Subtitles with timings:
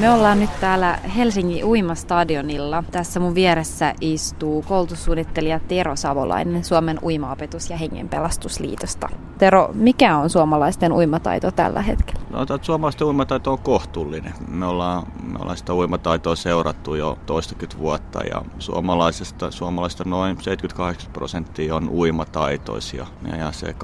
[0.00, 2.84] Me ollaan nyt täällä Helsingin uimastadionilla.
[2.90, 9.08] Tässä mun vieressä istuu koulutussuunnittelija Tero Savolainen Suomen uimaopetus- ja hengenpelastusliitosta.
[9.38, 12.20] Tero, mikä on suomalaisten uimataito tällä hetkellä?
[12.30, 14.34] No, suomalaisten uimataito on kohtuullinen.
[14.48, 21.12] Me ollaan, me ollaan sitä uimataitoa seurattu jo toistakymmentä vuotta ja suomalaisista, suomalaisista noin 78
[21.12, 23.06] prosenttia on uimataitoisia
[23.38, 23.74] ja se 20-30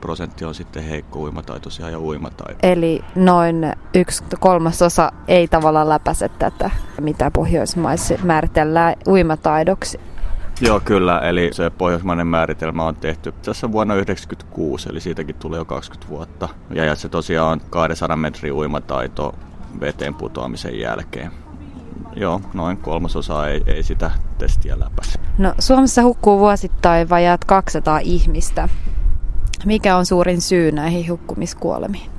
[0.00, 2.72] prosenttia on sitten heikko uimataitoisia ja uimataitoisia.
[2.72, 10.00] Eli noin yksi kolmasosa ei tavallaan läpäise tätä, mitä Pohjoismaissa määritellään uimataidoksi.
[10.60, 11.18] Joo, kyllä.
[11.18, 16.48] Eli se pohjoismainen määritelmä on tehty tässä vuonna 1996, eli siitäkin tulee jo 20 vuotta.
[16.70, 19.34] Ja, se tosiaan on 200 metrin uimataito
[19.80, 21.30] veteen putoamisen jälkeen.
[22.16, 25.18] Joo, noin kolmasosa ei, ei sitä testiä läpäise.
[25.38, 28.68] No, Suomessa hukkuu vuosittain vajaat 200 ihmistä.
[29.64, 32.13] Mikä on suurin syy näihin hukkumiskuolemiin?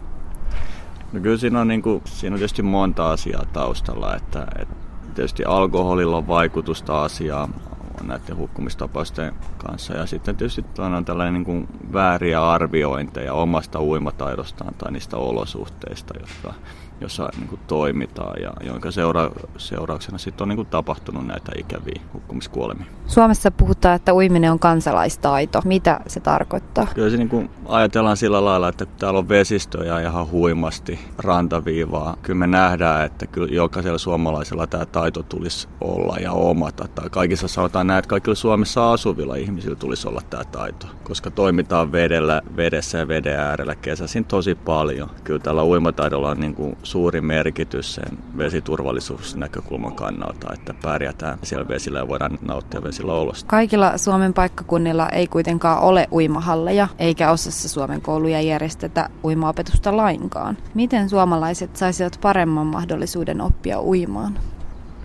[1.15, 4.15] No kyllä siinä on, niin kuin, siinä on tietysti monta asiaa taustalla.
[4.15, 4.75] Että, että
[5.15, 7.55] tietysti alkoholilla on vaikutusta asiaan
[8.03, 9.93] näiden hukkumistapausten kanssa.
[9.93, 16.53] Ja sitten tietysti on tällainen niin kuin vääriä arviointeja omasta uimataidostaan tai niistä olosuhteista, jotka
[17.01, 22.01] jossa niin kuin toimitaan ja jonka seura- seurauksena sitten on niin kuin tapahtunut näitä ikäviä
[22.13, 22.85] hukkumiskuolemia.
[23.07, 25.61] Suomessa puhutaan, että uiminen on kansalaistaito.
[25.65, 26.87] Mitä se tarkoittaa?
[26.95, 32.17] Kyllä se niin kuin ajatellaan sillä lailla, että täällä on vesistöjä ihan huimasti rantaviivaa.
[32.21, 36.87] Kyllä me nähdään, että kyllä jokaisella suomalaisella tämä taito tulisi olla ja omata.
[36.95, 41.91] Tai kaikissa sanotaan näin, että kaikilla Suomessa asuvilla ihmisillä tulisi olla tämä taito, koska toimitaan
[41.91, 45.09] vedellä, vedessä ja veden äärellä kesäisin tosi paljon.
[45.23, 51.99] Kyllä tällä uimataidolla on niin kuin suuri merkitys sen vesiturvallisuusnäkökulman kannalta, että pärjätään siellä vesillä
[51.99, 53.47] ja voidaan nauttia vesillä olosta.
[53.47, 60.57] Kaikilla Suomen paikkakunnilla ei kuitenkaan ole uimahalleja, eikä osassa Suomen kouluja järjestetä uimaopetusta lainkaan.
[60.73, 64.39] Miten suomalaiset saisivat paremman mahdollisuuden oppia uimaan?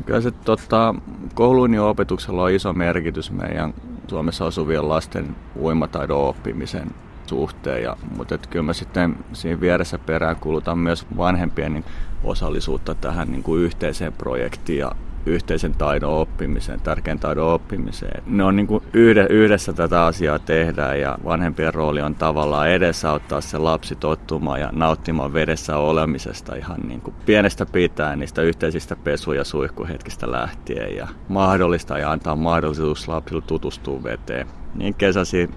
[0.07, 0.95] Kyllä se tota,
[1.35, 3.75] kouluun ja opetuksella on iso merkitys meidän
[4.09, 6.91] Suomessa asuvien lasten uimataidon oppimisen
[7.31, 7.83] suhteen.
[7.83, 11.85] Ja, mutta et kyllä mä sitten siinä vieressä perään kulutan myös vanhempien niin
[12.25, 14.93] osallisuutta tähän niin kuin yhteiseen projektiin ja
[15.27, 18.23] yhteisen taidon oppimiseen, tärkeän taidon oppimiseen.
[18.27, 18.85] Ne on niin kuin
[19.29, 25.33] yhdessä tätä asiaa tehdään ja vanhempien rooli on tavallaan edesauttaa se lapsi tottumaan ja nauttimaan
[25.33, 31.99] vedessä olemisesta ihan niin kuin pienestä pitäen niistä yhteisistä pesu- ja suihkuhetkistä lähtien ja mahdollista
[31.99, 34.47] ja antaa mahdollisuus lapsille tutustua veteen.
[34.75, 35.51] Niin kesäsi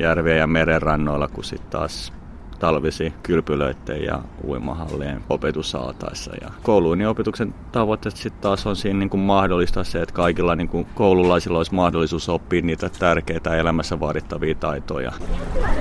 [0.00, 2.12] järviä ja merenrannoilla kuin sitten taas
[2.58, 6.32] talvisi kylpylöiden ja uimahallien opetusaltaissa.
[6.40, 10.56] Ja kouluun ja opetuksen tavoitteet sitten taas on siinä niin kuin mahdollista se, että kaikilla
[10.56, 15.12] niin kuin koululaisilla olisi mahdollisuus oppia niitä tärkeitä elämässä vaadittavia taitoja.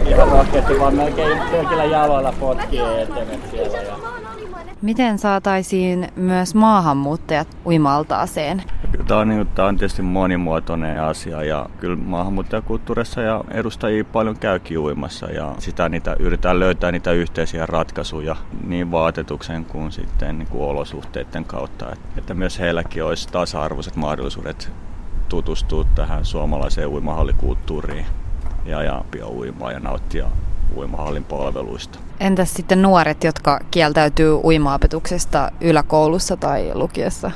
[0.07, 3.77] Ihan rohkeasti vaan melkein pelkillä jaloilla potkii eteen siellä.
[3.77, 3.97] Ja...
[4.81, 8.63] Miten saataisiin myös maahanmuuttajat uimaltaaseen?
[9.07, 14.79] Tämä on, niin, tämä on tietysti monimuotoinen asia ja kyllä maahanmuuttajakulttuurissa ja edustajia paljon käykin
[14.79, 20.63] uimassa ja sitä niitä, yritetään löytää niitä yhteisiä ratkaisuja niin vaatetuksen kuin sitten niin kuin
[20.63, 21.85] olosuhteiden kautta,
[22.17, 24.71] että myös heilläkin olisi tasa-arvoiset mahdollisuudet
[25.29, 28.05] tutustua tähän suomalaiseen uimahallikulttuuriin
[28.65, 30.25] ja, ja uimaa ja nauttia
[30.75, 31.99] uimahallin palveluista.
[32.19, 37.31] Entäs sitten nuoret, jotka kieltäytyy uimaopetuksesta yläkoulussa tai lukiossa?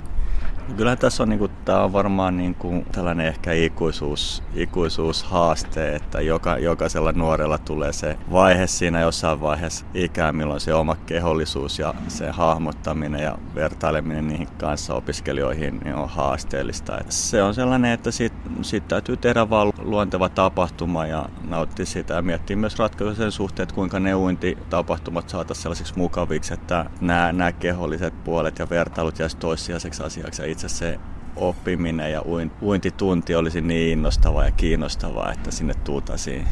[0.78, 6.58] Kyllä tässä on, niin tämä on varmaan niin kuin, tällainen ehkä ikuisuus, ikuisuushaaste, että joka,
[6.58, 12.32] jokaisella nuorella tulee se vaihe siinä jossain vaiheessa ikää, milloin se oma kehollisuus ja se
[12.32, 16.98] hahmottaminen ja vertaileminen niihin kanssa opiskelijoihin niin on haasteellista.
[16.98, 22.14] Että se on sellainen, että siitä, siitä täytyy tehdä vain luonteva tapahtuma ja nauttia sitä
[22.14, 27.32] ja miettiä myös ratkaisuja sen suhteen, että kuinka ne uintitapahtumat saataisiin sellaisiksi mukaviksi, että nämä,
[27.32, 31.00] nämä keholliset puolet ja vertailut jäisi toissijaiseksi asiaksi ja itse se
[31.36, 32.24] oppiminen ja
[32.62, 36.48] uintitunti olisi niin innostavaa ja kiinnostavaa, että sinne tuutaisiin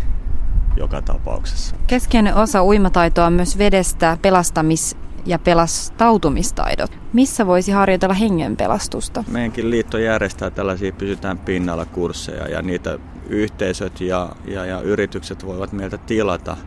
[0.77, 1.75] joka tapauksessa.
[1.87, 6.91] Keskeinen osa uimataitoa on myös vedestä pelastamis- ja pelastautumistaidot.
[7.13, 9.23] Missä voisi harjoitella hengenpelastusta?
[9.27, 12.99] Meidänkin liitto järjestää tällaisia pysytään pinnalla kursseja ja niitä
[13.29, 16.57] yhteisöt ja, ja, ja yritykset voivat meiltä tilata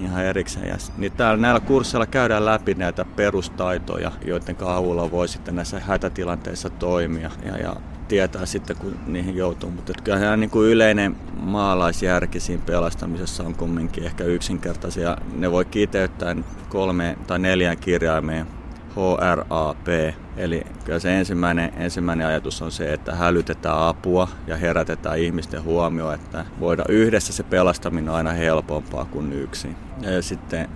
[0.00, 0.68] ihan erikseen.
[0.68, 6.70] Ja niin täällä näillä kursseilla käydään läpi näitä perustaitoja, joiden avulla voi sitten näissä hätätilanteissa
[6.70, 7.76] toimia ja, ja
[8.08, 9.70] tietää sitten, kun niihin joutuu.
[9.70, 15.16] Mutta kyllähän niin kuin yleinen maalaisjärki siinä pelastamisessa on kumminkin ehkä yksinkertaisia.
[15.36, 16.36] Ne voi kiteyttää
[16.68, 18.46] kolme tai neljään kirjaimeen
[18.90, 20.14] HRAP.
[20.38, 26.14] Eli kyllä se ensimmäinen, ensimmäinen ajatus on se, että hälytetään apua ja herätetään ihmisten huomioon,
[26.14, 29.76] että voidaan yhdessä se pelastaminen on aina helpompaa kuin yksin.
[30.00, 30.68] Ja sitten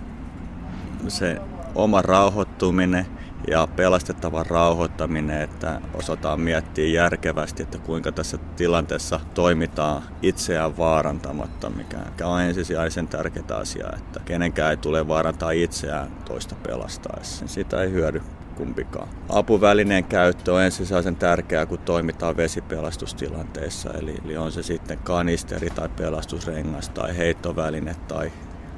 [1.07, 1.41] se
[1.75, 3.05] oma rauhoittuminen
[3.47, 12.27] ja pelastettavan rauhoittaminen, että osataan miettiä järkevästi, että kuinka tässä tilanteessa toimitaan itseään vaarantamatta, mikä
[12.27, 17.47] on ensisijaisen tärkeä asia, että kenenkään ei tule vaarantaa itseään toista pelastaessa.
[17.47, 18.21] Sitä ei hyödy
[18.53, 19.07] kumpikaan.
[19.29, 23.89] Apuvälineen käyttö on ensisijaisen tärkeää, kun toimitaan vesipelastustilanteessa.
[23.93, 28.31] Eli, eli on se sitten kanisteri tai pelastusrengas tai heittoväline tai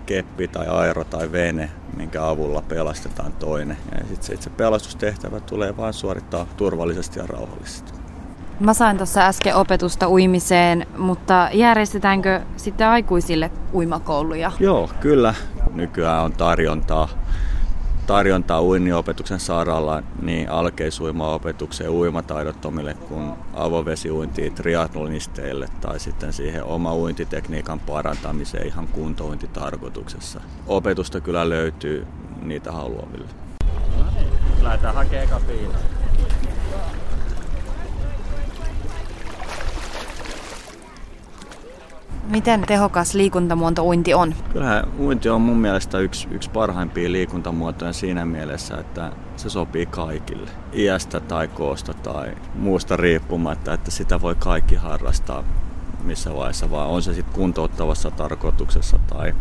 [0.06, 3.78] keppi tai aero tai vene, minkä avulla pelastetaan toinen.
[3.92, 7.92] Ja sitten se itse pelastustehtävä tulee vain suorittaa turvallisesti ja rauhallisesti.
[8.60, 14.52] Mä sain tuossa äsken opetusta uimiseen, mutta järjestetäänkö sitten aikuisille uimakouluja?
[14.60, 15.34] Joo, kyllä.
[15.74, 17.10] Nykyään on tarjontaa
[18.08, 28.68] tarjontaa uinniopetuksen saralla niin alkeisuimaopetukseen uimataidottomille kuin avovesiuintiin triatlonisteille tai sitten siihen oma uintitekniikan parantamiseen
[28.68, 30.42] ihan kuntouintitarkoituksessa.
[30.68, 32.08] Opetusta kyllä löytyy
[32.42, 33.28] niitä haluaville.
[33.98, 34.28] No niin,
[34.64, 35.95] lähdetään hakemaan kabiinaa.
[42.30, 44.36] Miten tehokas liikuntamuoto uinti on?
[44.54, 50.50] Kyllähän uinti on mun mielestä yksi, yksi parhaimpia liikuntamuotoja siinä mielessä, että se sopii kaikille.
[50.74, 55.44] Iästä tai koosta tai muusta riippumatta, että sitä voi kaikki harrastaa
[56.06, 56.90] missä vaiheessa vaan.
[56.90, 59.34] On se sitten kuntouttavassa tarkoituksessa tai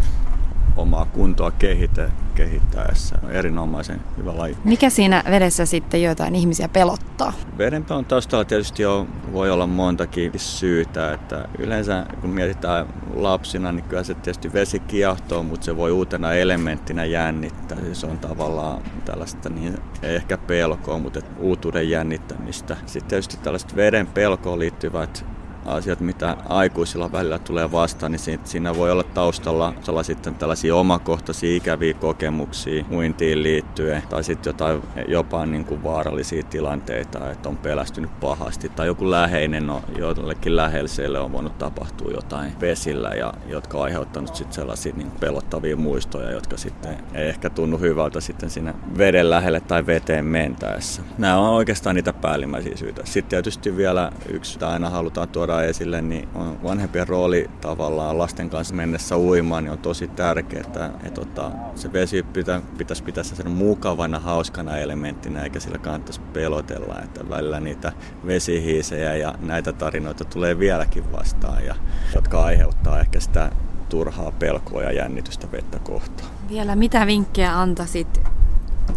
[0.76, 3.18] omaa kuntoa kehitä, kehittäessä.
[3.30, 4.56] Erinomaisen hyvä laji.
[4.64, 7.32] Mikä siinä vedessä sitten jotain ihmisiä pelottaa?
[7.58, 11.12] Vedenpelon taustalla tietysti jo voi olla montakin syytä.
[11.12, 16.32] Että yleensä kun mietitään lapsina, niin kyllä se tietysti vesi kiehtoo, mutta se voi uutena
[16.32, 17.78] elementtinä jännittää.
[17.92, 22.76] Se on tavallaan tällaista niin, ei ehkä pelkoa, mutta uutuuden jännittämistä.
[22.86, 25.24] Sitten tietysti tällaiset veden pelkoon liittyvät
[25.64, 31.94] asiat, mitä aikuisilla välillä tulee vastaan, niin siinä voi olla taustalla sitten tällaisia omakohtaisia ikäviä
[31.94, 38.68] kokemuksia uintiin liittyen, tai sitten jotain jopa niin kuin vaarallisia tilanteita, että on pelästynyt pahasti,
[38.68, 44.34] tai joku läheinen on, jollekin läheiselle on voinut tapahtua jotain vesillä, ja jotka on aiheuttanut
[44.34, 49.60] sitten sellaisia niin pelottavia muistoja, jotka sitten ei ehkä tunnu hyvältä sitten siinä veden lähelle
[49.60, 51.02] tai veteen mentäessä.
[51.18, 53.02] Nämä on oikeastaan niitä päällimmäisiä syitä.
[53.04, 58.50] Sitten tietysti vielä yksi, aina halutaan tuoda tuodaan esille, niin on vanhempien rooli tavallaan lasten
[58.50, 63.24] kanssa mennessä uimaan, niin on tosi tärkeää, että, että että se vesi pitä, pitäisi pitää
[63.24, 67.92] sen mukavana, hauskana elementtinä, eikä sillä kannattaisi pelotella, että välillä niitä
[68.26, 71.74] vesihiisejä ja näitä tarinoita tulee vieläkin vastaan, ja,
[72.14, 73.50] jotka aiheuttaa ehkä sitä
[73.88, 76.30] turhaa pelkoa ja jännitystä vettä kohtaan.
[76.48, 78.20] Vielä mitä vinkkejä antaisit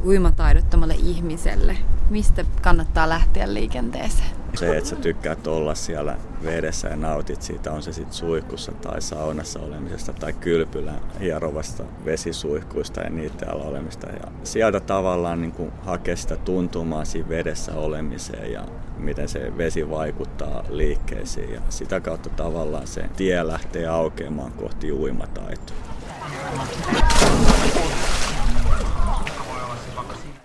[0.06, 1.78] uimataidottomalle ihmiselle?
[2.10, 4.37] Mistä kannattaa lähteä liikenteeseen?
[4.60, 9.02] Se, että sä tykkäät olla siellä vedessä ja nautit siitä, on se sitten suihkussa tai
[9.02, 14.08] saunassa olemisesta tai kylpylän hierovasta vesisuihkuista ja niiden alla olemista.
[14.08, 18.66] Ja sieltä tavallaan niin kuin hakea sitä tuntumaa siinä vedessä olemiseen ja
[18.98, 21.54] miten se vesi vaikuttaa liikkeisiin.
[21.54, 25.78] Ja sitä kautta tavallaan se tie lähtee aukeamaan kohti uimataitoa.